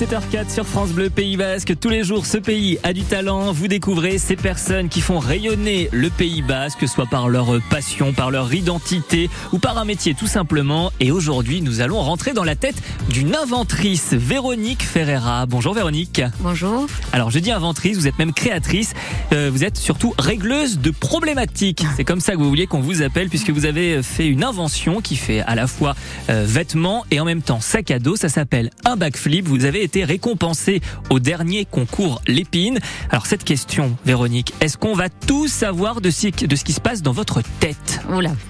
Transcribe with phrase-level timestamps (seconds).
[0.00, 1.74] 17h04 sur France Bleu Pays Basque.
[1.78, 3.52] Tous les jours, ce pays a du talent.
[3.52, 8.30] Vous découvrez ces personnes qui font rayonner le Pays Basque, soit par leur passion, par
[8.30, 10.90] leur identité ou par un métier tout simplement.
[11.00, 12.76] Et aujourd'hui, nous allons rentrer dans la tête
[13.10, 15.44] d'une inventrice, Véronique Ferreira.
[15.44, 16.22] Bonjour Véronique.
[16.38, 16.86] Bonjour.
[17.12, 18.94] Alors je dis inventrice, vous êtes même créatrice.
[19.34, 21.84] Euh, vous êtes surtout régleuse de problématiques.
[21.98, 25.02] C'est comme ça que vous vouliez qu'on vous appelle puisque vous avez fait une invention
[25.02, 25.94] qui fait à la fois
[26.30, 28.16] euh, vêtements et en même temps sac à dos.
[28.16, 29.46] Ça s'appelle un backflip.
[29.46, 30.80] Vous avez été récompensé
[31.10, 32.78] au dernier concours Lépine.
[33.10, 36.80] Alors cette question, Véronique, est-ce qu'on va tout savoir de ce, de ce qui se
[36.80, 38.00] passe dans votre tête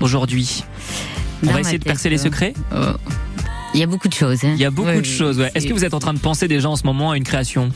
[0.01, 0.65] aujourd'hui?
[1.43, 2.53] On Dans va essayer de percer les euh, secrets?
[2.75, 2.93] euh,
[3.73, 4.45] Il y a beaucoup de choses.
[4.45, 4.53] hein.
[4.55, 5.39] Il y a beaucoup Oui, de choses.
[5.39, 5.51] Ouais.
[5.55, 7.71] Est-ce que vous êtes en train de penser déjà en ce moment à une création?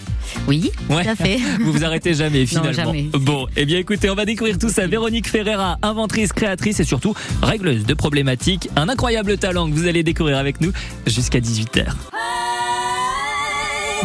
[0.46, 1.04] Oui, Ouais.
[1.04, 1.38] tout à fait.
[1.60, 2.73] Vous vous arrêtez jamais finalement.
[2.73, 3.09] jamais.
[3.12, 4.87] Bon, eh bien écoutez, on va découvrir tout ça.
[4.87, 8.68] Véronique Ferreira, inventrice, créatrice et surtout régleuse de problématiques.
[8.76, 10.73] Un incroyable talent que vous allez découvrir avec nous
[11.06, 11.87] jusqu'à 18h.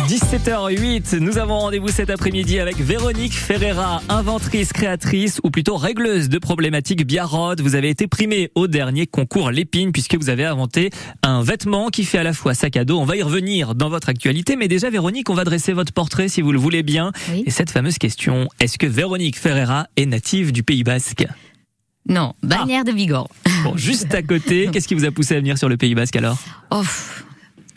[0.08, 6.40] 17h08, nous avons rendez-vous cet après-midi avec Véronique Ferreira, inventrice, créatrice ou plutôt régleuse de
[6.40, 7.62] problématiques Biarrod.
[7.62, 10.90] Vous avez été primée au dernier concours Lépine puisque vous avez inventé
[11.22, 12.98] un vêtement qui fait à la fois sac à dos.
[13.00, 16.28] On va y revenir dans votre actualité, mais déjà Véronique, on va dresser votre portrait
[16.28, 17.12] si vous le voulez bien.
[17.32, 17.44] Oui.
[17.46, 21.26] Et cette fameuse question, est-ce que Véronique Ferreira est native du Pays Basque?
[22.08, 23.30] Non, bannière de Bigorre.
[23.64, 26.16] Bon, juste à côté, qu'est-ce qui vous a poussé à venir sur le Pays Basque
[26.16, 26.38] alors?
[26.72, 26.84] Oh,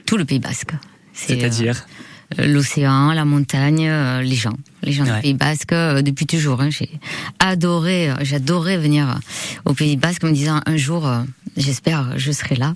[0.06, 0.72] tout le Pays Basque.
[1.12, 1.76] C'est, C'est-à-dire?
[1.76, 1.98] euh,
[2.38, 5.16] l'océan, la montagne, euh, les gens, les gens Ouais.
[5.16, 6.60] du Pays Basque euh, depuis toujours.
[6.60, 6.70] hein.
[6.70, 6.90] j'ai
[7.38, 11.20] adoré, euh, j'adorais venir euh, au Pays Basque en me disant un jour, euh,
[11.56, 12.74] j'espère, je serai là.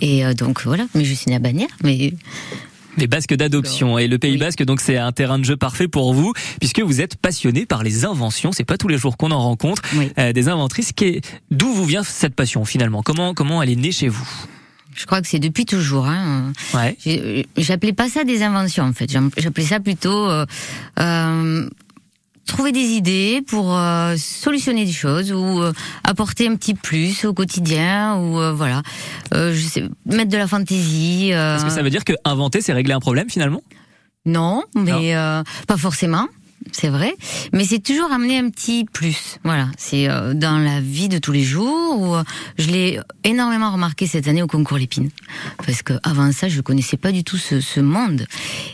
[0.00, 2.12] Et euh, donc voilà, mais je suis née à Bagnères, mais
[2.96, 4.38] Les Basques d'adoption et le Pays Oui.
[4.38, 7.82] Basque donc c'est un terrain de jeu parfait pour vous puisque vous êtes passionné par
[7.82, 8.52] les inventions.
[8.52, 10.10] C'est pas tous les jours qu'on en rencontre oui.
[10.18, 10.92] euh, des inventrices.
[11.50, 13.02] D'où vous vient cette passion finalement?
[13.02, 14.28] Comment comment elle est née chez vous?
[14.94, 16.06] Je crois que c'est depuis toujours.
[16.06, 16.52] Hein.
[16.74, 16.96] Ouais.
[17.04, 19.10] J'ai- J'appelais pas ça des inventions en fait.
[19.36, 20.46] J'appelais ça plutôt euh,
[21.00, 21.68] euh,
[22.46, 25.72] trouver des idées pour euh, solutionner des choses ou euh,
[26.04, 28.82] apporter un petit plus au quotidien ou euh, voilà,
[29.32, 31.30] euh, je sais, mettre de la fantaisie.
[31.32, 33.62] euh, Est-ce que ça veut dire que inventer c'est régler un problème finalement?
[34.26, 35.00] Non, mais Non.
[35.02, 36.26] euh, pas forcément.
[36.72, 37.14] C'est vrai,
[37.52, 39.38] mais c'est toujours amener un petit plus.
[39.44, 42.24] Voilà, c'est euh, dans la vie de tous les jours où euh,
[42.58, 45.10] je l'ai énormément remarqué cette année au concours Lépine,
[45.64, 48.26] parce que avant ça, je connaissais pas du tout ce, monde,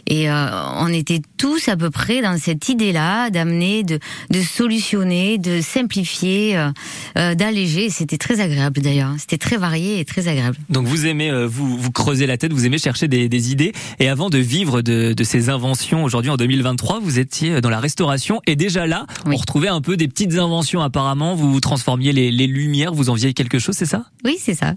[0.07, 3.99] et euh, on était tous à peu près dans cette idée-là d'amener, de,
[4.41, 6.71] solutionner, de simplifier,
[7.15, 7.91] d'alléger.
[7.91, 9.15] C'était très agréable d'ailleurs.
[9.19, 10.57] C'était très varié et très agréable.
[10.69, 13.73] Donc vous aimez vous creuser la tête, vous aimez chercher des, des idées.
[13.99, 17.81] Et avant de vivre de, de ces inventions aujourd'hui en 2023, vous étiez dans la
[17.81, 19.35] restauration et déjà là, Oui.
[19.35, 20.81] on retrouvait un peu des petites inventions.
[20.83, 24.05] Apparemment, vous vous transformiez les, les lumières, vous enviez quelque chose, c'est ça?
[24.25, 24.75] Oui, c'est ça.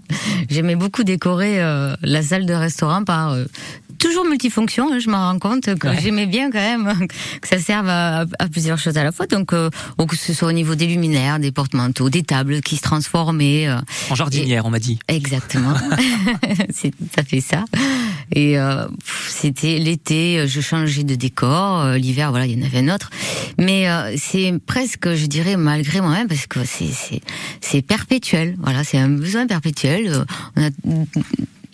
[0.48, 3.44] J'aimais beaucoup décorer euh, la salle de restaurant par euh,
[3.98, 4.92] toujours multifonction.
[4.92, 5.98] hein, je me rends compte que Ouais.
[6.02, 7.06] j'aimais bien quand même
[7.40, 9.26] que ça serve à, à plusieurs choses à la fois.
[9.26, 12.76] Donc, euh, ou que ce soit au niveau des luminaires, des porte-manteaux, des tables qui
[12.76, 13.66] se transformaient.
[13.68, 13.76] euh,
[14.10, 14.98] En jardinière, on m'a dit.
[15.08, 15.74] Exactement.
[17.16, 17.64] à fait ça.
[18.32, 18.86] Et euh,
[19.28, 21.80] c'était l'été, je changeais de décor.
[21.82, 23.10] euh, L'hiver, voilà, il y en avait un autre.
[23.58, 27.20] Mais euh, c'est presque, je dirais, malgré moi-même, parce que c'est c'est
[27.60, 28.56] c'est perpétuel.
[28.58, 30.24] Voilà, c'est un besoin perpétuel.
[30.56, 30.70] On a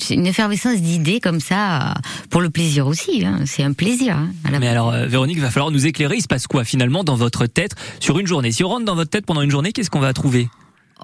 [0.09, 1.95] une effervescence d'idées comme ça
[2.31, 3.25] pour le plaisir aussi.
[3.27, 3.41] hein.
[3.45, 4.17] C'est un plaisir.
[4.17, 6.17] hein, à la Mais alors, euh, Véronique, il va falloir nous éclairer.
[6.17, 8.53] Il se passe quoi finalement dans votre tête sur une journée?
[8.53, 10.49] Si on rentre dans votre tête pendant une journée, qu'est-ce qu'on va trouver?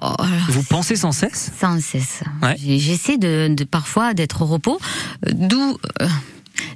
[0.01, 0.13] Oh.
[0.49, 1.51] Vous pensez sans cesse?
[1.59, 2.21] Sans cesse.
[2.43, 2.55] Ouais.
[2.57, 4.79] J'essaie de, de parfois d'être au repos,
[5.25, 6.07] euh, d'où euh,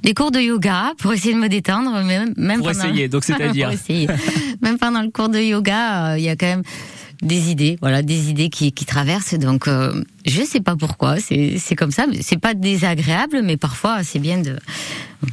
[0.04, 3.08] les cours de yoga pour essayer de me détendre, mais même, même Pour pendant essayer,
[3.08, 4.08] donc c'est-à-dire Pour essayer.
[4.60, 6.62] même pendant le cours de yoga, euh, il y a quand même
[7.22, 9.34] des idées, voilà, des idées qui, qui traversent.
[9.34, 12.06] Donc, euh, je sais pas pourquoi, c'est comme ça.
[12.20, 14.58] C'est pas désagréable, mais parfois c'est bien de.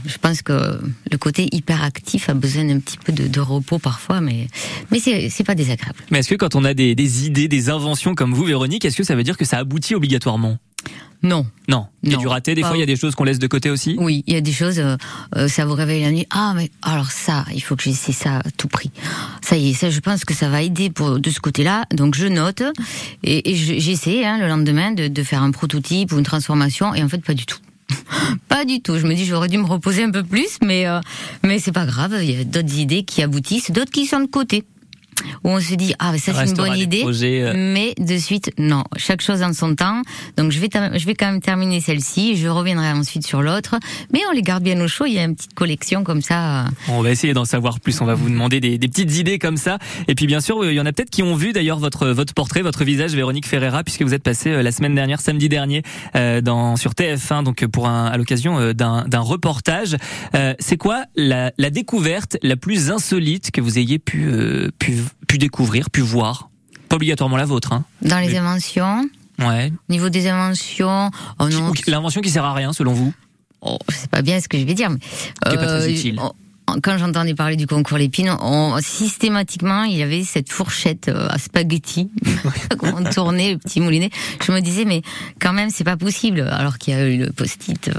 [0.06, 0.80] Je pense que
[1.12, 4.48] le côté hyperactif a besoin d'un petit peu de, repos parfois, mais
[4.92, 6.00] mais c'est pas désagréable.
[6.12, 8.98] Mais est-ce que quand on a des, des idées, des inventions comme vous, Véronique, est-ce
[8.98, 10.58] que ça veut dire que ça aboutit obligatoirement?
[11.22, 11.88] Non, Non.
[12.01, 12.56] Il y a du raté.
[12.56, 13.96] Des fois, il y a des choses qu'on laisse de côté aussi?
[13.99, 14.96] Oui, il y a des choses, euh,
[15.35, 16.26] euh, ça vous réveille la nuit.
[16.29, 18.90] Ah, mais alors ça, il faut que j'essaie ça à tout prix.
[19.41, 21.84] Ça y est, ça, je pense que ça va aider pour de ce côté-là.
[21.93, 22.64] Donc je note
[23.23, 26.96] et, et je- j'essaie hein, le lendemain de, de faire un prototype ou une transformation
[26.96, 27.58] et en fait pas du tout.
[28.47, 28.97] Pas du tout.
[28.99, 30.99] Je me dis j'aurais dû me reposer un peu plus, mais euh,
[31.43, 32.16] mais c'est pas grave.
[32.22, 34.64] Il y a d'autres idées qui aboutissent, d'autres qui sont de côté.
[35.44, 37.54] Où on se dit ah ça c'est une bonne idée, euh.
[37.56, 38.84] mais de suite non.
[38.98, 40.02] Chaque chose en son temps.
[40.38, 42.38] Donc je vais je vais quand même terminer celle-ci.
[42.38, 43.76] Je reviendrai ensuite sur l'autre,
[44.14, 45.06] mais on les garde bien au chaud.
[45.06, 46.66] Il y a une petite collection comme ça.
[46.88, 48.00] On va essayer d'en savoir plus.
[48.02, 49.78] On va vous demander des, des, petites idées comme ça.
[50.08, 52.34] Et puis bien sûr, il y en a peut-être qui ont vu d'ailleurs votre votre
[52.34, 55.84] portrait, votre visage, Véronique Ferreira, puisque vous êtes passé euh, la semaine dernière, samedi dernier,
[56.16, 59.98] euh, dans sur TF1, donc pour un, à l'occasion d'un d'un reportage.
[60.36, 64.30] Euh, c'est quoi la, la découverte la plus insolite que vous ayez pu
[64.80, 66.50] pu pu découvrir, pu voir
[66.88, 67.73] Pas obligatoirement la vôtre.
[67.73, 67.85] Hein.
[68.02, 69.09] Dans les inventions
[69.40, 69.72] Ouais.
[69.88, 71.72] Niveau des inventions, oh non.
[71.88, 73.14] L'invention qui sert à rien, selon vous?
[73.61, 75.00] Oh, Je sais pas bien ce que je vais dire, mais.
[75.00, 76.20] Qui pas très euh, utile.
[76.84, 81.40] Quand j'entendais parler du concours Lépine, on, systématiquement, il y avait cette fourchette euh, à
[81.40, 82.11] spaghetti
[82.84, 84.11] on tournait le petit moulinet.
[84.46, 85.02] Je me disais, mais
[85.40, 86.41] quand même, c'est pas possible.
[86.41, 87.88] Alors qu'il y a eu le post-it.
[87.88, 87.94] Euh.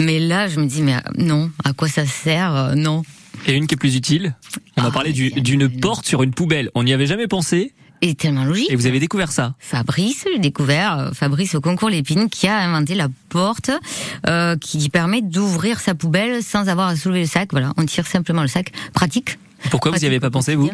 [0.00, 2.74] Mais là, je me dis, mais non, à quoi ça sert?
[2.76, 3.02] Non.
[3.46, 4.34] Et une qui est plus utile
[4.76, 6.70] On a ah, parlé d'une porte sur une poubelle.
[6.74, 8.70] On n'y avait jamais pensé et tellement logique.
[8.70, 12.56] Et vous avez découvert ça Fabrice, j'ai découvert euh, Fabrice au concours Lépine qui a
[12.56, 13.70] inventé la porte
[14.28, 17.48] euh, qui permet d'ouvrir sa poubelle sans avoir à soulever le sac.
[17.50, 18.72] Voilà, on tire simplement le sac.
[18.92, 19.38] Pratique.
[19.70, 20.70] Pourquoi vous n'y avez pas pensé vous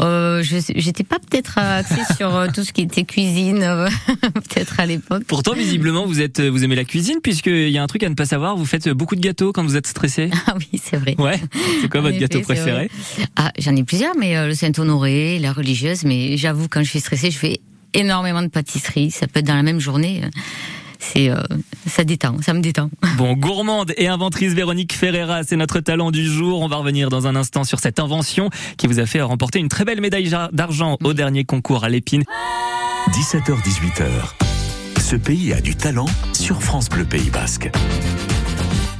[0.00, 3.88] euh, J'étais pas peut-être axée sur euh, tout ce qui était cuisine, euh,
[4.34, 5.24] peut-être à l'époque.
[5.26, 8.14] Pourtant, visiblement, vous êtes, vous aimez la cuisine, puisqu'il y a un truc à ne
[8.14, 8.56] pas savoir.
[8.56, 10.30] Vous faites beaucoup de gâteaux quand vous êtes stressé.
[10.44, 11.14] Ah oui, c'est vrai.
[11.18, 11.40] Ouais.
[11.80, 12.90] C'est quoi votre gâteau préféré
[13.36, 16.04] Ah, j'en ai plusieurs, mais euh, le Saint-Honoré, la religieuse.
[16.04, 17.60] Mais j'avoue, quand je suis stressée, je fais
[17.94, 19.10] énormément de pâtisserie.
[19.10, 20.22] Ça peut être dans la même journée
[21.02, 21.42] c'est euh,
[21.86, 22.90] ça détend, ça me détend.
[23.18, 26.60] Bon, gourmande et inventrice Véronique Ferreira, c'est notre talent du jour.
[26.60, 29.68] On va revenir dans un instant sur cette invention qui vous a fait remporter une
[29.68, 32.22] très belle médaille d'argent au dernier concours à l'épine.
[33.10, 35.00] 17h-18h.
[35.00, 37.70] Ce pays a du talent sur France Bleu Pays Basque.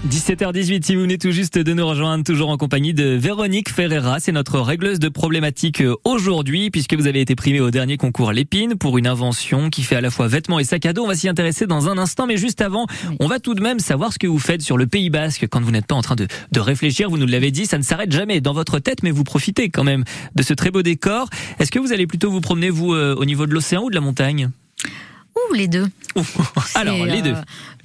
[0.09, 4.19] 17h18, si vous venez tout juste de nous rejoindre, toujours en compagnie de Véronique Ferreira.
[4.19, 8.33] C'est notre régleuse de problématiques euh, aujourd'hui, puisque vous avez été primée au dernier concours
[8.33, 11.05] Lépine pour une invention qui fait à la fois vêtements et sac à dos.
[11.05, 12.89] On va s'y intéresser dans un instant, mais juste avant,
[13.21, 15.61] on va tout de même savoir ce que vous faites sur le Pays Basque quand
[15.61, 17.09] vous n'êtes pas en train de, de réfléchir.
[17.09, 19.85] Vous nous l'avez dit, ça ne s'arrête jamais dans votre tête, mais vous profitez quand
[19.85, 20.03] même
[20.35, 21.29] de ce très beau décor.
[21.61, 23.95] Est-ce que vous allez plutôt vous promener, vous, euh, au niveau de l'océan ou de
[23.95, 24.51] la montagne?
[25.55, 25.87] Les deux.
[26.75, 27.35] Alors, les deux.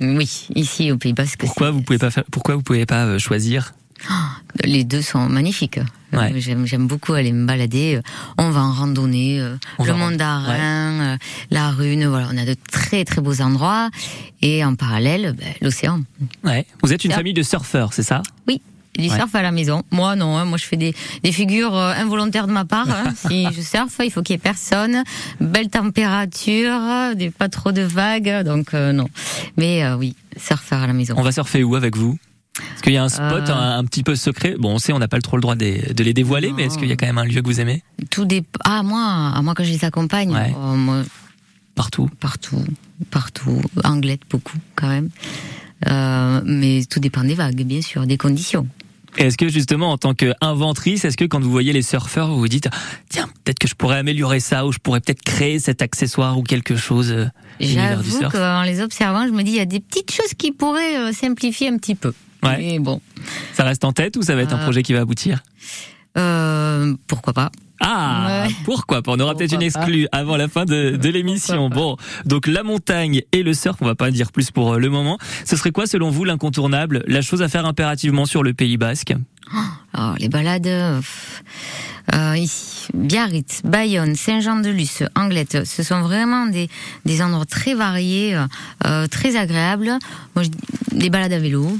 [0.02, 1.40] Euh, oui, ici au Pays Basque.
[1.40, 3.74] Pourquoi vous pouvez pas faire, Pourquoi vous pouvez pas euh, choisir
[4.10, 4.14] oh,
[4.64, 5.80] Les deux sont magnifiques.
[6.14, 8.00] Euh, j'aime beaucoup aller me balader.
[8.38, 9.40] On va en randonnée,
[9.80, 11.18] le Mandarin,
[11.52, 12.08] la Rune.
[12.08, 13.90] Voilà, on a de très très beaux endroits.
[14.42, 16.02] Et en parallèle, ben, l'océan.
[16.44, 16.66] Ouais.
[16.82, 18.24] Vous êtes une famille de surfeurs, c'est ça?
[18.48, 18.62] Oui
[18.98, 19.84] du surf à la maison.
[19.92, 20.38] Moi, non.
[20.38, 20.46] Hein.
[20.46, 22.90] moi, je fais des, des figures euh, involontaires de ma part.
[22.90, 23.14] Hein.
[23.28, 25.04] si je surfe, il faut qu'il y ait personne.
[25.40, 28.44] Belle température, des, pas trop de vagues.
[28.44, 29.08] Donc, euh, non.
[29.58, 31.16] Mais euh, oui, surfeur à la maison.
[31.18, 32.18] On va surfer où avec vous?
[32.60, 34.56] Est-ce qu'il y a un spot un, petit peu secret?
[34.58, 36.80] Bon, on sait, on n'a pas trop le droit de, de les dévoiler, mais est-ce
[36.80, 37.84] qu'il y a quand même un lieu que vous aimez?
[38.10, 41.04] Tout des Ah, moi, à moi quand je les accompagne, oh, moi...
[41.76, 42.64] partout, partout,
[43.12, 43.62] partout.
[43.84, 45.10] Anglette beaucoup quand même.
[45.88, 48.68] Euh, mais tout dépend des vagues, bien sûr, des conditions.
[49.18, 52.48] Est-ce que justement, en tant qu'inventrice, est-ce que quand vous voyez les surfeurs, vous vous
[52.48, 52.70] dites,
[53.10, 56.44] tiens, peut-être que je pourrais améliorer ça, ou je pourrais peut-être créer cet accessoire ou
[56.44, 57.26] quelque chose euh,
[57.60, 60.98] J'avoue qu'en les observant, je me dis, il y a des petites choses qui pourraient
[60.98, 62.14] euh, simplifier un petit peu.
[62.44, 62.58] Ouais.
[62.60, 63.02] Mais bon.
[63.54, 65.42] Ça reste en tête ou ça va être un projet qui va aboutir?
[66.18, 69.12] euh, Pourquoi pas ah, pourquoi pas?
[69.12, 71.70] On aura peut-être une exclue avant la fin de, de l'émission.
[71.70, 74.90] Bon, donc la montagne et le surf, on va pas dire plus pour euh, le
[74.90, 75.18] moment.
[75.46, 79.14] Ce serait quoi, selon vous, l'incontournable, la chose à faire impérativement sur le Pays Basque?
[79.98, 81.02] Oh, Les balades.
[82.16, 86.70] Euh, ici, Biarritz, Bayonne, Saint-Jean-de-Luz, Anglette, ce sont vraiment des,
[87.04, 88.40] des endroits très variés,
[88.86, 89.92] euh, très agréables.
[90.34, 90.50] Moi, je,
[90.98, 91.78] les balades à vélo,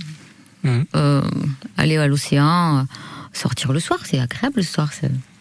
[0.64, 0.82] mmh.
[0.96, 1.22] euh,
[1.78, 2.86] aller à l'océan,
[3.32, 4.90] sortir le soir, c'est agréable le soir.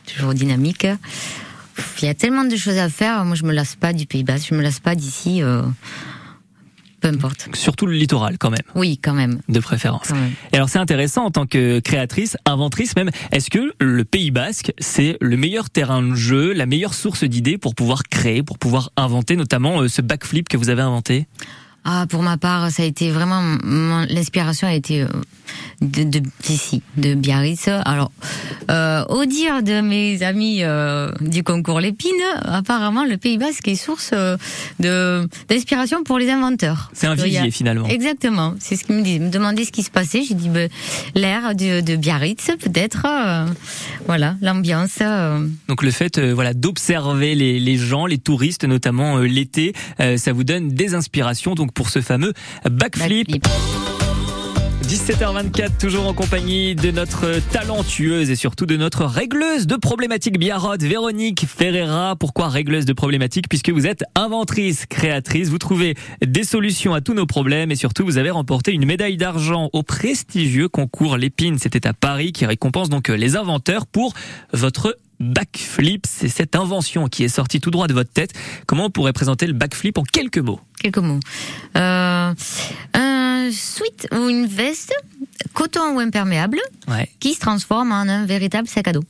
[0.07, 0.87] Toujours dynamique.
[2.01, 3.25] Il y a tellement de choses à faire.
[3.25, 5.43] Moi, je me lasse pas du Pays Basque, je me lasse pas d'ici.
[5.43, 5.63] Euh,
[7.01, 7.49] peu importe.
[7.55, 8.63] Surtout le littoral, quand même.
[8.75, 9.41] Oui, quand même.
[9.49, 10.13] De préférence.
[10.53, 13.11] Et alors, c'est intéressant en tant que créatrice, inventrice même.
[13.33, 17.59] Est-ce que le Pays Basque, c'est le meilleur terrain de jeu, la meilleure source d'idées
[17.59, 21.27] pour pouvoir créer, pour pouvoir inventer, notamment euh, ce backflip que vous avez inventé?
[21.89, 23.41] Ah, pour ma part, ça a été vraiment
[24.09, 25.07] l'inspiration a été euh,
[25.81, 27.69] de d'ici, de, Biarritz.
[27.69, 28.11] Alors,
[28.71, 32.11] euh, au dire de mes amis euh, du concours Lépine,
[32.43, 34.37] apparemment le Pays Basque est source euh,
[34.81, 36.91] de d'inspiration pour les inventeurs.
[36.93, 37.87] C'est un vivier finalement.
[37.87, 38.55] Exactement.
[38.59, 39.21] C'est ce qu'ils me disent.
[39.21, 40.23] Me demandaient ce qui se passait.
[40.23, 40.69] J'ai dit ben,
[41.15, 43.07] l'air de, de, Biarritz, peut-être.
[44.07, 44.99] voilà, l'ambiance.
[45.69, 49.75] Donc le fait, voilà, d'observer les, les gens, les touristes, notamment l'été,
[50.17, 51.55] ça vous donne des inspirations.
[51.55, 52.33] Donc pour ce fameux
[52.69, 53.47] backflip.
[54.83, 60.77] 17h24, toujours en compagnie de notre talentueuse et surtout de notre régleuse de problématiques Biarrot,
[60.79, 62.15] Véronique Ferreira.
[62.15, 63.49] Pourquoi régleuse de problématiques?
[63.49, 68.05] Puisque vous êtes inventrice, créatrice, vous trouvez des solutions à tous nos problèmes et surtout
[68.05, 71.59] vous avez remporté une médaille d'argent au prestigieux concours Lépine.
[71.59, 74.15] C'était à Paris qui récompense donc les inventeurs pour
[74.53, 76.07] votre backflip.
[76.07, 78.33] C'est cette invention qui est sortie tout droit de votre tête.
[78.67, 80.61] Comment on pourrait présenter le backflip en quelques mots?
[80.81, 81.21] Quelques mots.
[81.77, 82.35] Euh,
[82.95, 84.93] un sweat ou une veste,
[85.53, 87.09] coton ou imperméable, Ouais.
[87.21, 89.05] qui se transforme en un véritable sac à dos.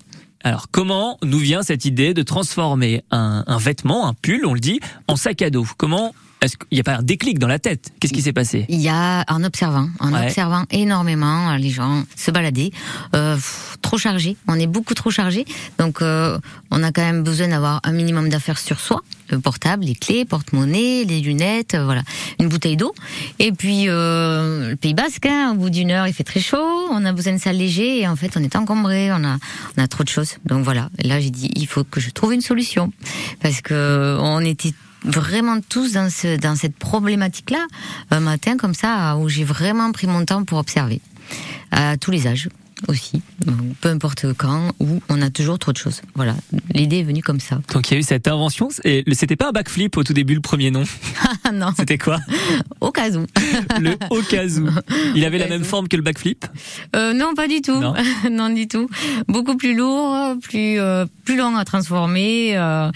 [0.44, 4.60] Alors, comment nous vient cette idée de transformer un, un vêtement, un pull, on le
[4.60, 5.66] dit, en sac à dos?
[5.76, 6.14] Comment
[6.46, 7.90] Est-ce qu'il n'y a pas un déclic dans la tête.
[8.00, 8.64] Qu'est-ce qui s'est passé?
[8.68, 10.26] Il y a en observant, en Ouais.
[10.26, 12.72] observant énormément euh, les gens se balader,
[13.14, 14.36] euh, pff, trop chargés.
[14.48, 15.44] On est beaucoup trop chargés,
[15.78, 16.38] donc euh,
[16.70, 20.24] on a quand même besoin d'avoir un minimum d'affaires sur soi, le portable, les clés,
[20.24, 22.02] porte-monnaie, les lunettes, euh, voilà,
[22.40, 22.94] une bouteille d'eau.
[23.38, 27.04] Et puis le Pays Basque, hein, au bout d'une heure, il fait très chaud, on
[27.04, 29.36] a besoin de s'alléger et en fait on est encombré, on a
[29.76, 30.36] on a trop de choses.
[30.44, 32.92] Donc voilà, Et là j'ai dit il faut que je trouve une solution.
[33.42, 34.72] Parce que on était
[35.06, 36.08] vraiment tous dans,
[36.42, 37.64] dans cette problématique-là,
[38.10, 41.00] un matin comme ça, où j'ai vraiment pris mon temps pour observer.
[41.70, 42.48] À tous les âges
[42.88, 43.22] aussi,
[43.80, 46.02] peu importe quand, où on a toujours trop de choses.
[46.14, 46.34] Voilà,
[46.74, 47.58] l'idée est venue comme ça.
[47.72, 48.68] Donc, il y a eu cette invention.
[48.84, 50.82] Et c'était pas un backflip au tout début, le premier nom.
[51.44, 52.18] Ah non, C'était quoi?
[52.80, 53.24] Au cas où.
[53.80, 54.66] Le Okazu.
[55.14, 56.44] Il avait la même forme que le backflip?
[56.94, 57.78] Euh, non, pas du tout.
[57.80, 57.94] Non.
[58.30, 58.88] Non, du tout.
[59.28, 62.56] Beaucoup plus lourd, plus euh, plus long à transformer.
[62.56, 62.90] euh,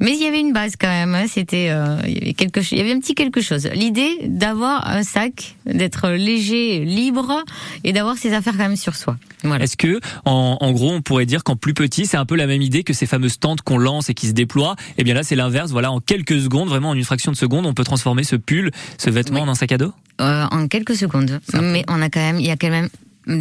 [0.00, 1.14] mais il y avait une base quand même.
[1.14, 2.72] hein, C'était euh, il y avait quelque chose.
[2.72, 3.68] Il y avait un petit quelque chose.
[3.74, 7.42] L'idée d'avoir un sac, d'être léger, libre
[7.82, 9.16] et d'avoir ses affaires quand même sur soi.
[9.42, 9.64] Voilà.
[9.64, 12.46] Est-ce que, en, en gros, on pourrait dire qu'en plus petit, c'est un peu la
[12.46, 14.74] même idée que ces fameuses tentes qu'on lance et qui se déploient?
[14.96, 15.70] Eh bien là, c'est l'inverse.
[15.70, 18.70] Voilà, en quelques secondes, vraiment en une fraction de seconde, on peut transformer ce pull,
[18.96, 19.48] ce vêtement Oui.
[19.48, 19.92] en un sac à dos?
[20.20, 21.40] Euh, en quelques secondes.
[21.60, 22.88] Mais on a quand même, il y a quand même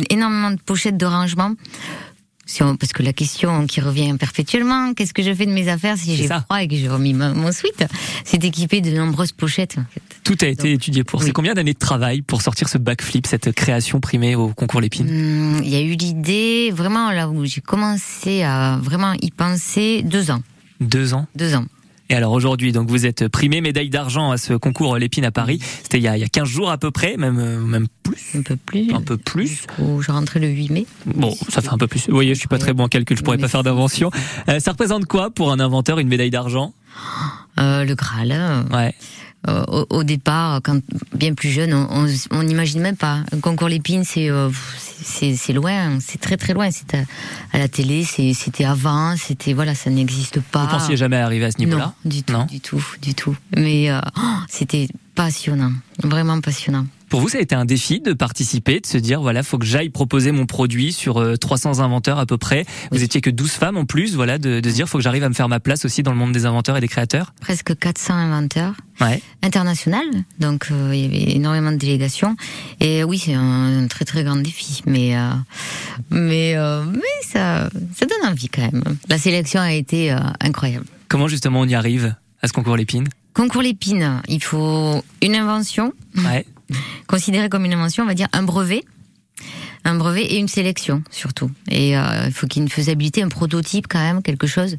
[0.09, 1.51] énormément de pochettes de rangement.
[2.45, 5.69] Si on- parce que la question qui revient perpétuellement, qu'est-ce que je fais de mes
[5.69, 7.85] affaires si j'ai froid et que j'ai remis ma- mon sweat
[8.25, 9.77] C'est équipé de nombreuses pochettes.
[9.77, 10.01] En fait.
[10.25, 11.21] Tout a été étudié pour.
[11.21, 11.27] oui.
[11.27, 15.07] C'est combien d'années de travail pour sortir ce backflip, cette création primée au concours Lépine?
[15.09, 20.01] Hum, Il y a eu l'idée, vraiment là où j'ai commencé à vraiment y penser,
[20.03, 20.41] deux ans.
[20.81, 21.27] Deux ans?
[21.35, 21.65] Deux ans.
[22.13, 25.57] Et alors aujourd'hui, donc vous êtes primé médaille d'argent à ce concours Lépine à Paris.
[25.81, 27.87] C'était il y a, il y a 15 jours à peu près, même, euh, même
[28.03, 28.35] plus.
[28.37, 28.93] Un peu plus.
[28.93, 29.65] Un peu plus.
[29.79, 30.85] Où je rentrais le 8 mai.
[31.07, 32.05] Bon, ça fait un peu plus.
[32.07, 34.11] Vous voyez, je suis pas très bon en calcul, je pourrais pas faire d'invention.
[34.47, 36.75] Euh, ça représente quoi pour un inventeur une médaille d'argent?
[37.59, 38.31] Euh, le Graal.
[38.71, 38.93] Ouais.
[39.49, 40.81] Euh, au, au départ, quand
[41.15, 43.21] bien plus jeune, on- n'imagine même pas.
[43.33, 44.29] Un concours Lépine, c'est
[45.03, 46.69] c'est loin, c'est très très loin.
[46.71, 47.03] C'est à,
[47.51, 50.63] à la télé, c'était avant, c'était voilà, ça n'existe pas.
[50.63, 51.93] Vous pensiez jamais arriver à ce niveau-là?
[52.05, 52.45] Non, du tout, Non?
[52.45, 53.35] du tout, du tout.
[53.55, 55.71] Mais euh, oh, c'était passionnant,
[56.03, 56.85] vraiment passionnant.
[57.13, 59.65] Pour vous, ça a été un défi de participer, de se dire voilà, faut que
[59.67, 62.65] j'aille proposer mon produit sur euh, 300 inventeurs à peu près.
[62.91, 65.23] Vous étiez que 12 femmes en plus, voilà, de, de se dire faut que j'arrive
[65.23, 67.35] à me faire ma place aussi dans le monde des inventeurs et des créateurs.
[67.39, 69.21] Presque 400 inventeurs Ouais.
[69.43, 70.03] international,
[70.39, 72.35] donc euh, il y avait énormément de délégations.
[72.79, 75.29] Et oui, c'est un, un très très grand défi, mais euh,
[76.09, 78.83] mais euh, mais ça ça donne envie quand même.
[79.07, 80.85] La sélection a été euh, incroyable.
[81.09, 83.07] Comment justement on y arrive à ce concours Lépine?
[83.33, 86.45] Concours Lépine, il faut une invention, Ouais.
[87.07, 88.83] Considérée comme une invention, on va dire un brevet.
[89.85, 91.51] Un brevet et une sélection surtout.
[91.69, 94.77] Et euh, il faut qu'il y ait une faisabilité, un prototype quand même, quelque chose.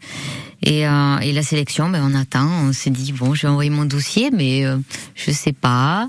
[0.64, 2.48] Et, euh, et la sélection, ben on attend.
[2.68, 4.78] On s'est dit bon, je vais envoyer mon dossier, mais euh,
[5.14, 6.08] je sais pas.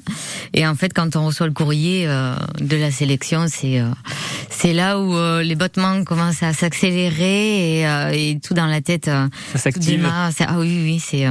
[0.54, 3.90] Et en fait, quand on reçoit le courrier euh, de la sélection, c'est euh,
[4.50, 9.06] c'est là où les battements commencent à s'accélérer et, et tout dans la tête.
[9.06, 10.08] Ça s'active.
[10.10, 11.28] Ah oui, oui, c'est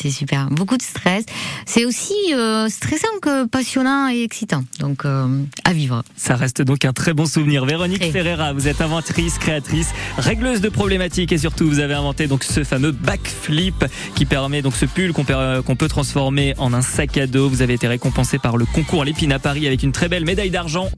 [0.00, 0.48] c'est super.
[0.50, 1.24] Beaucoup de stress.
[1.66, 4.64] C'est aussi euh, stressant que passionnant et excitant.
[4.78, 5.26] Donc euh,
[5.64, 6.02] à vivre.
[6.16, 7.64] Ça reste donc un très bon souvenir.
[7.64, 8.10] Véronique Très.
[8.10, 12.61] Ferreira, vous êtes inventrice, créatrice, régleuse de problématiques et surtout vous avez inventé donc ce
[12.64, 17.16] fameux backflip qui permet donc ce pull qu'on peut, qu'on peut transformer en un sac
[17.18, 17.48] à dos.
[17.48, 20.50] Vous avez été récompensé par le concours Lépine à Paris avec une très belle médaille
[20.50, 20.90] d'argent.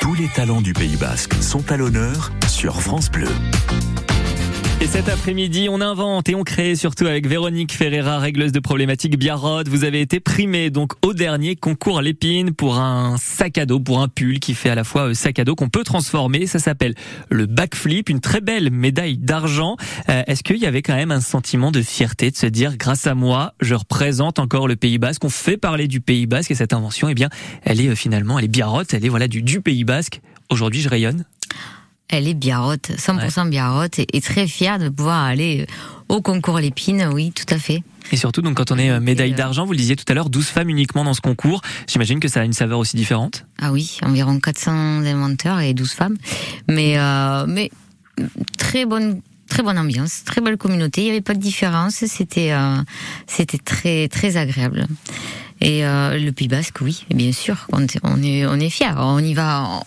[0.00, 3.28] Tous les talents du Pays Basque sont à l'honneur sur France Bleu.
[4.80, 9.18] Et cet après-midi, on invente et on crée surtout avec Véronique Ferreira, régleuse de problématiques
[9.18, 9.66] Biarrod.
[9.66, 14.00] Vous avez été primée donc au dernier concours Lépine pour un sac à dos, pour
[14.00, 16.46] un pull qui fait à la fois euh, sac à dos qu'on peut transformer.
[16.46, 16.94] Ça s'appelle
[17.30, 19.76] le backflip, une très belle médaille d'argent.
[20.10, 23.06] Euh, Est-ce qu'il y avait quand même un sentiment de fierté de se dire, grâce
[23.06, 26.54] à moi, je représente encore le Pays Basque, on fait parler du Pays Basque et
[26.54, 27.30] cette invention, eh bien,
[27.62, 30.20] elle est euh, finalement, elle est Biarrod, elle est voilà du, du Pays Basque.
[30.50, 31.24] Aujourd'hui, je rayonne.
[32.08, 35.66] Elle est biarrotte, 100% biarrotte, et, et très fière de pouvoir aller
[36.08, 37.82] au concours Lépine, oui, tout à fait.
[38.12, 40.14] Et surtout, donc, quand on est euh, médaille euh, d'argent, vous le disiez tout à
[40.14, 41.62] l'heure, 12 femmes uniquement dans ce concours.
[41.88, 43.46] J'imagine que ça a une saveur aussi différente.
[43.60, 46.16] Ah oui, environ 400 inventeurs et 12 femmes.
[46.68, 47.70] Mais, euh, mais
[48.58, 51.02] très bonne très bonne ambiance, très belle communauté.
[51.02, 51.94] Il n'y avait pas de différence.
[51.94, 52.76] C'était euh,
[53.26, 54.86] c'était très très agréable.
[55.60, 58.94] Et euh, le Pays Basque, oui, bien sûr, on, est on est on est fiers.
[58.96, 59.62] On y va.
[59.62, 59.82] On,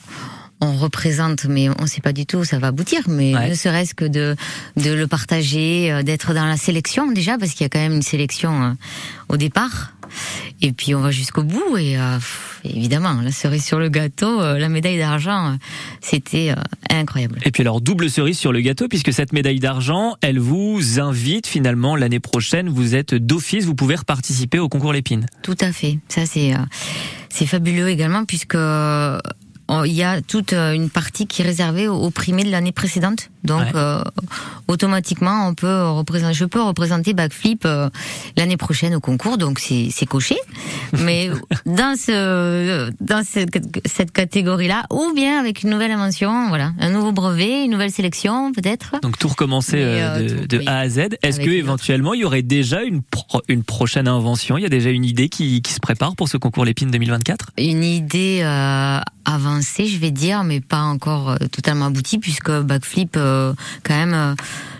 [0.59, 3.01] on représente, mais on ne sait pas du tout où ça va aboutir.
[3.07, 3.49] Mais Ouais.
[3.49, 4.35] ne serait-ce que de,
[4.77, 7.93] de le partager, euh, d'être dans la sélection déjà, parce qu'il y a quand même
[7.93, 8.71] une sélection euh,
[9.29, 9.93] au départ.
[10.61, 11.77] Et puis on va jusqu'au bout.
[11.77, 12.17] Et euh,
[12.63, 15.57] évidemment, la cerise sur le gâteau, la médaille d'argent,
[16.01, 16.55] c'était
[16.89, 17.37] incroyable.
[17.43, 21.45] Et puis alors, double cerise sur le gâteau, puisque cette médaille d'argent, elle vous invite
[21.45, 22.69] finalement l'année prochaine.
[22.69, 25.25] Vous êtes d'office, vous pouvez participer au concours Lépine.
[25.43, 25.99] Tout à fait.
[26.07, 26.53] Ça c'est
[27.29, 28.55] c'est fabuleux également puisque
[29.85, 32.71] il y a toute euh, une partie qui est réservée aux aux primés de l'année
[32.71, 33.29] précédente?
[33.47, 33.71] Donc Ouais.
[33.75, 34.03] euh,
[34.67, 37.89] automatiquement on peut représenter je peux représenter backflip euh,
[38.35, 40.35] l'année prochaine au concours donc c'est coché.
[40.99, 41.29] Mais
[41.65, 47.11] dans ce dans cette, cette catégorie-là ou bien avec une nouvelle invention, voilà, un nouveau
[47.11, 48.95] brevet, une nouvelle sélection peut-être.
[49.01, 50.67] Donc tout recommencer euh, de, tout, de oui.
[50.67, 50.99] A à Z.
[51.23, 54.57] Est-ce que éventuellement il y aurait déjà une, pro- une prochaine invention?
[54.57, 57.51] Il y a déjà une idée qui, qui se prépare pour ce concours Lépine 2024
[57.57, 58.41] une idée
[59.25, 63.17] avancée, je vais dire, mais pas encore totalement aboutie, puisque backflip,
[63.83, 64.35] quand même, euh,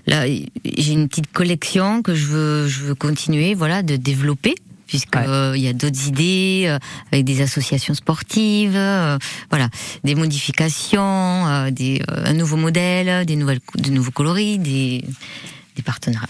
[0.07, 4.55] là, j'ai une petite collection que je veux, je veux continuer, voilà, de développer.
[4.87, 5.27] Puisque Ouais.
[5.27, 6.79] euh, il y a d'autres idées euh,
[7.11, 9.17] avec des associations sportives, euh,
[9.49, 9.67] voilà,
[10.05, 15.03] des modifications, euh, des, euh, un nouveau modèle, des nouvelles, de nouveaux coloris, des,
[15.77, 15.83] des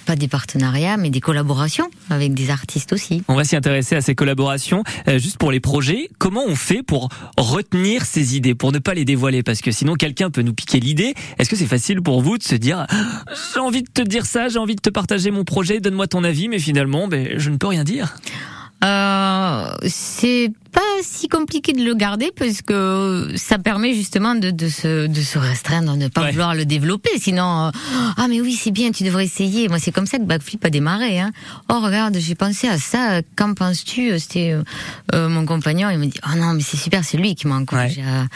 [0.06, 3.24] pas des partenariats, mais des collaborations avec des artistes aussi.
[3.28, 4.84] On va s'y intéresser à ces collaborations.
[5.08, 8.94] Euh, juste pour les projets, comment on fait pour retenir ces idées, pour ne pas
[8.94, 9.44] les dévoiler?
[9.44, 11.14] Parce que sinon, quelqu'un peut nous piquer l'idée.
[11.40, 13.24] Est-ce que c'est facile pour vous de se dire Ah,
[13.54, 16.24] j'ai envie de te dire ça, j'ai envie de te partager mon projet, donne-moi ton
[16.24, 18.16] avis, mais finalement, ben, je ne peux rien dire?
[18.84, 24.70] Euh, c'est pas si compliqué de le garder parce que ça permet justement de, de,
[24.70, 26.32] se, de se restreindre, de ne pas Ouais.
[26.32, 27.10] vouloir le développer.
[27.20, 27.72] Sinon, euh,
[28.18, 29.68] ah mais oui c'est bien, tu devrais essayer.
[29.68, 31.20] Moi c'est comme ça que Backflip a démarré.
[31.20, 31.32] Hein.
[31.72, 33.22] Oh regarde, j'ai pensé à ça.
[33.36, 34.20] Qu'en penses-tu?
[34.20, 34.62] C'était euh,
[35.16, 35.90] euh, mon compagnon.
[35.90, 38.28] Il me dit oh non mais c'est super, c'est lui qui m'a encouragé à,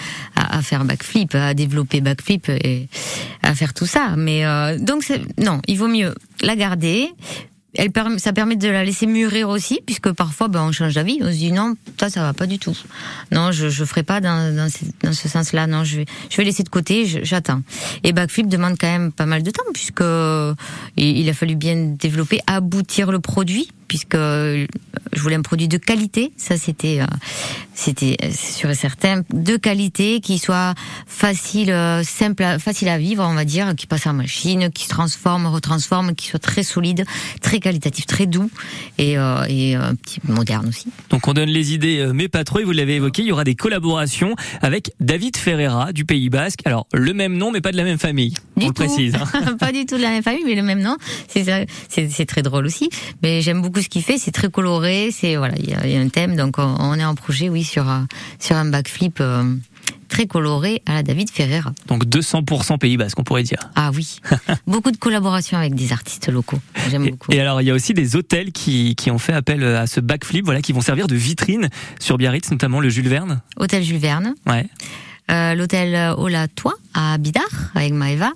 [0.42, 2.88] à, à faire Backflip, à développer Backflip et
[3.44, 4.16] à faire tout ça.
[4.18, 4.44] Mais
[4.80, 5.04] donc
[5.38, 7.10] non, il vaut mieux la garder
[7.76, 11.28] elle ça permet de la laisser mûrir aussi, puisque parfois ben, on change d'avis, on
[11.28, 12.78] se dit non, ça ça va pas du tout.
[13.32, 15.68] Non, je je ferai pas dans, dans, ce, dans ce sens-là.
[15.68, 17.62] Non, je vais je vais laisser de côté, j'attends.
[18.04, 20.02] Et Backflip demande quand même pas mal de temps, puisque
[20.98, 24.66] il, il a fallu bien développer, aboutir le produit, puisque euh,
[25.12, 26.32] je voulais un produit de qualité.
[26.38, 27.06] Ça c'était euh,
[27.74, 30.76] c'était euh, sûr et certain de qualité, qui soit
[31.08, 34.90] facile, simple, à- facile à vivre, on va dire, qui passe en machine, qui se
[34.90, 37.04] transforme, retransforme, qui soit très solide,
[37.42, 38.50] très qualitatif, très doux
[38.98, 40.88] et, euh, et un petit moderne aussi.
[41.10, 43.44] Donc on donne les idées, mais pas trop, et vous l'avez évoqué, il y aura
[43.44, 46.60] des collaborations avec David Ferreira du Pays Basque.
[46.64, 49.16] Alors, le même nom, mais pas de la même famille, on le précise.
[49.16, 49.56] hein.
[49.60, 50.96] pas du tout de la même famille, mais le même nom.
[51.28, 52.90] C'est très drôle aussi.
[53.24, 54.18] Mais j'aime beaucoup ce qu'il fait.
[54.18, 55.10] C'est très coloré.
[55.12, 56.36] C'est voilà, il y, a il y a un thème.
[56.36, 58.08] Donc on, on est en projet, oui, sur un-
[58.40, 59.56] sur un backflip euh,
[60.10, 61.72] très coloré à la David Ferreira.
[61.88, 63.60] Donc 200% Pays Basque, on pourrait dire.
[63.76, 64.20] Ah oui,
[64.68, 66.60] beaucoup de collaborations avec des artistes locaux.
[66.90, 67.32] J'aime beaucoup.
[67.32, 70.00] et alors, il y a aussi des hôtels qui, qui ont fait appel à ce
[70.02, 73.42] backflip, voilà, qui vont servir de vitrine sur Biarritz, notamment le Jules Verne.
[73.58, 74.68] Hôtel Jules Verne, Ouais.
[75.32, 78.32] Euh, l'hôtel Olatois à Bidar avec Maeva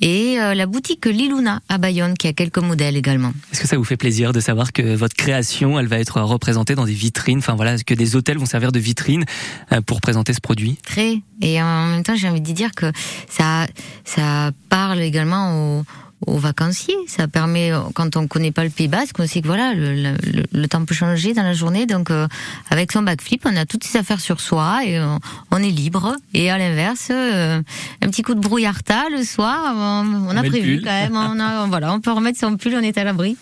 [0.00, 3.32] et euh, la boutique Liluna à Bayonne qui a quelques modèles également.
[3.52, 6.74] Est-ce que ça vous fait plaisir de savoir que votre création, elle va être représentée
[6.74, 9.24] dans des vitrines, enfin voilà, que des hôtels vont servir de vitrine
[9.72, 10.78] euh, pour présenter ce produit?
[10.84, 11.20] Très.
[11.42, 12.92] Et en même temps, j'ai envie de dire que
[13.28, 13.66] ça,
[14.04, 15.84] ça parle également aux,
[16.26, 16.96] aux vacanciers.
[17.06, 20.12] Ça permet, quand on connaît pas le Pays Basque, on sait que voilà, le, le,
[20.32, 21.86] le- le temps peut changer dans la journée.
[21.86, 22.26] Donc, euh,
[22.70, 25.18] avec son backflip, on a toutes ses affaires sur soi et on,
[25.50, 26.16] on est libre.
[26.34, 27.60] Et à l'inverse, euh,
[28.02, 31.12] un petit coup de brouillarta le soir, on, on a prévu quand même.
[31.16, 33.36] On a, voilà, on peut remettre son pull, on est à l'abri.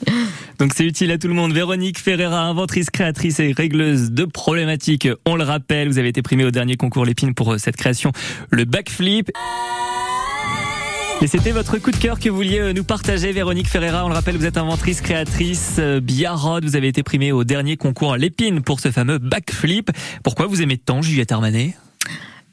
[0.58, 1.52] Donc c'est utile à tout le monde.
[1.52, 5.08] Véronique Ferreira, inventrice, créatrice et régleuse de problématiques.
[5.24, 8.12] On le rappelle, vous avez été primée au dernier concours Lépine pour euh, cette création,
[8.50, 9.30] le backflip.
[11.22, 14.04] Et c'était votre coup de cœur que vous vouliez euh, nous partager, Véronique Ferreira.
[14.04, 16.64] On le rappelle, vous êtes inventrice, créatrice, euh, Biarrod.
[16.64, 19.90] Vous avez été primée au dernier concours Lépine pour ce fameux backflip.
[20.22, 21.74] Pourquoi vous aimez tant Juliette Armanet?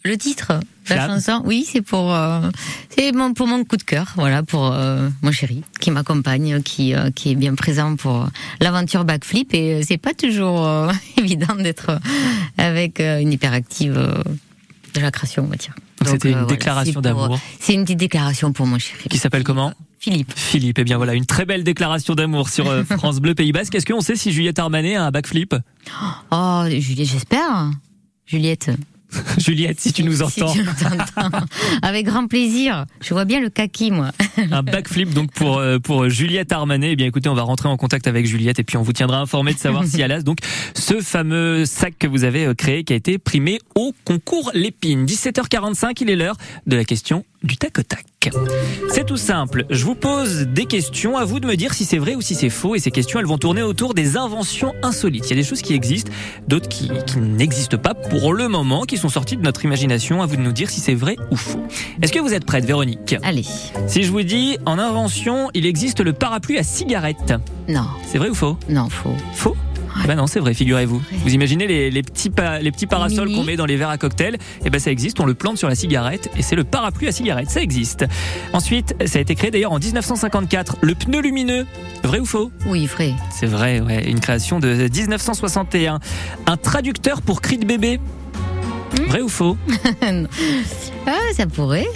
[0.06, 1.12] Le titre, la Flamme.
[1.12, 2.49] chanson, oui, c'est pour euh,
[2.89, 6.93] c'est mon pour mon coup de cœur, voilà, pour euh, mon chéri qui m'accompagne, qui
[6.93, 8.28] euh, qui est bien présent pour
[8.60, 11.99] l'aventure backflip et c'est pas toujours évident d'être
[12.58, 15.73] avec une hyperactive de la création, on va dire.
[16.04, 17.39] Donc c'était une voilà, déclaration d'amour.
[17.60, 19.10] C'est une petite déclaration pour mon chéri.
[19.10, 20.34] qui s'appelle comment Philippe.
[20.36, 23.74] Philippe, eh bien voilà, une très belle déclaration d'amour sur euh, France Bleu Pays Basque.
[23.76, 25.56] Est-ce qu'on sait si Juliette Armanet a un backflip
[26.32, 27.72] Oh, Juliette, j'espère.
[28.26, 28.70] Juliette.
[29.38, 30.54] Juliette, si tu nous Si entends.
[31.82, 32.86] Avec grand plaisir.
[33.02, 34.12] Je vois bien le kaki, moi.
[34.52, 36.91] Un backflip donc pour euh, pour Juliette Armanet.
[36.91, 39.19] Eh bien écoutez, on va rentrer en contact avec Juliette et puis on vous tiendra
[39.19, 40.39] informé de savoir si elle a donc
[40.73, 45.06] ce fameux sac que vous avez euh, créé qui a été primé au concours Lépine.
[45.06, 48.06] 17h45, il est l'heure de la question du tac au tac.
[48.90, 49.66] C'est tout simple.
[49.70, 51.18] Je vous pose des questions.
[51.18, 52.76] À vous de me dire si c'est vrai ou si c'est faux.
[52.76, 55.26] Et ces questions, elles vont tourner autour des inventions insolites.
[55.28, 56.12] Il y a des choses qui existent,
[56.48, 60.22] d'autres qui, qui n'existent pas pour le moment, qui sont sorties de notre imagination.
[60.22, 61.62] À vous de nous dire si c'est vrai ou faux.
[62.02, 63.16] Est-ce que vous êtes prête, Véronique?
[63.24, 63.46] Allez.
[63.88, 67.34] Si je vous dis en invention, il existe le parapluie à cigarette.
[67.68, 68.58] Non, C'est vrai ou faux?
[68.70, 69.16] Non, faux.
[69.34, 69.56] Faux?
[70.08, 71.02] Ben non, c'est vrai, figurez-vous.
[71.24, 73.98] Vous imaginez les, les petits, pa- les petits parasols qu'on met dans les verres à
[73.98, 77.08] cocktail Eh ben ça existe, on le plante sur la cigarette et c'est le parapluie
[77.08, 78.06] à cigarette, ça existe.
[78.54, 81.66] Ensuite, ça a été créé d'ailleurs en 1954, le pneu lumineux.
[82.04, 82.52] Vrai ou faux?
[82.66, 83.14] Oui, vrai.
[83.32, 86.00] C'est vrai, ouais, une création de 1961.
[86.48, 88.00] Un traducteur pour cri de bébé.
[89.00, 89.04] Hmm?
[89.10, 89.58] Vrai ou faux?
[91.06, 91.88] Ah, ça pourrait.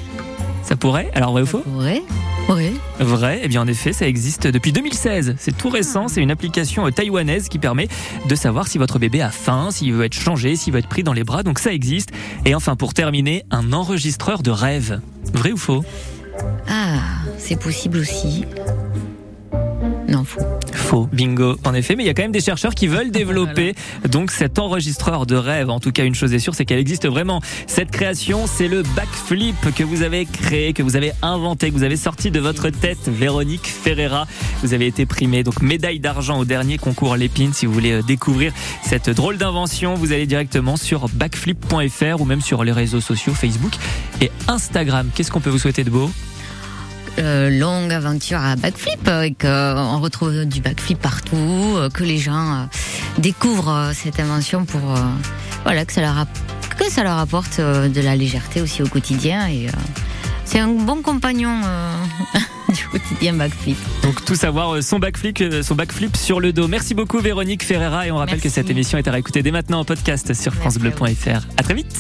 [0.64, 1.10] Ça pourrait?
[1.16, 1.60] Alors vrai ou Ça faux?
[1.60, 2.02] pourrait.
[2.50, 2.80] Oui.
[3.00, 5.36] Vrai, eh bien en effet, ça existe depuis 2016.
[5.38, 7.90] C'est tout récent, c'est une application euh, taïwanaise qui permet
[8.28, 11.04] de savoir si votre bébé a faim, s'il veut être changé, s'il veut être pris
[11.04, 12.12] dans les bras, donc ça existe.
[12.46, 15.02] Et enfin, pour terminer, un enregistreur de rêve.
[15.34, 15.84] Vrai ou faux?
[16.70, 17.00] Ah,
[17.38, 18.46] c'est possible aussi.
[20.08, 20.42] Non, faux.
[20.88, 23.76] Faux, bingo, en effet, mais il y a quand même des chercheurs qui veulent développer
[24.10, 25.70] donc cet enregistreur de rêve.
[25.70, 27.42] En tout cas, une chose est sûre, c'est qu'elle existe vraiment.
[27.68, 31.84] Cette création, c'est le backflip que vous avez créé, que vous avez inventé, que vous
[31.84, 34.28] avez sorti de votre tête, Véronique Ferreira.
[34.64, 37.52] Vous avez été primée, donc médaille d'argent au dernier concours Lépine.
[37.52, 42.40] Si vous voulez euh, découvrir cette drôle d'invention, vous allez directement sur backflip.fr ou même
[42.40, 43.74] sur les réseaux sociaux Facebook
[44.22, 45.10] et Instagram.
[45.14, 46.10] Qu'est-ce qu'on peut vous souhaiter de beau?
[47.20, 51.36] Euh, longue aventure à backflip et qu'on retrouve du backflip partout,
[51.76, 52.66] euh, que les gens euh,
[53.18, 55.00] découvrent euh, cette invention pour euh,
[55.64, 56.28] voilà que ça leur
[56.78, 59.72] que ça leur apporte euh, de la légèreté aussi au quotidien et euh,
[60.46, 61.94] c'est un bon compagnon euh,
[62.74, 63.78] du quotidien backflip.
[64.04, 66.68] Donc tout savoir euh, son backflip, euh, son backflip sur le dos.
[66.68, 68.50] Merci beaucoup Véronique Ferreira et on rappelle Merci.
[68.50, 71.48] que cette émission est à réécouter dès maintenant en podcast sur francebleu.fr.
[71.58, 71.96] À très vite.